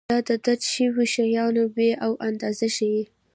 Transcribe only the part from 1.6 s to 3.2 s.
بیې او اندازې ښيي.